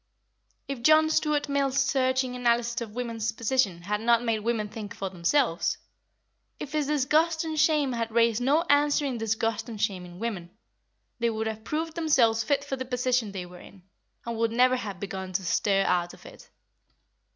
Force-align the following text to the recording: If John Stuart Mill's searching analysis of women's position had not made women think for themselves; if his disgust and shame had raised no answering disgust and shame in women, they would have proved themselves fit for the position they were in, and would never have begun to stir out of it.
If 0.67 0.81
John 0.81 1.11
Stuart 1.11 1.47
Mill's 1.47 1.77
searching 1.79 2.35
analysis 2.35 2.81
of 2.81 2.95
women's 2.95 3.31
position 3.31 3.83
had 3.83 4.01
not 4.01 4.23
made 4.23 4.39
women 4.39 4.67
think 4.67 4.95
for 4.95 5.11
themselves; 5.11 5.77
if 6.59 6.71
his 6.73 6.87
disgust 6.87 7.43
and 7.43 7.59
shame 7.59 7.91
had 7.93 8.09
raised 8.09 8.41
no 8.41 8.63
answering 8.63 9.19
disgust 9.19 9.69
and 9.69 9.79
shame 9.79 10.03
in 10.03 10.17
women, 10.17 10.49
they 11.19 11.29
would 11.29 11.45
have 11.45 11.63
proved 11.63 11.93
themselves 11.93 12.43
fit 12.43 12.63
for 12.63 12.77
the 12.77 12.83
position 12.83 13.31
they 13.31 13.45
were 13.45 13.59
in, 13.59 13.83
and 14.25 14.37
would 14.37 14.51
never 14.51 14.75
have 14.75 14.99
begun 14.99 15.33
to 15.33 15.45
stir 15.45 15.83
out 15.83 16.15
of 16.15 16.25
it. 16.25 16.49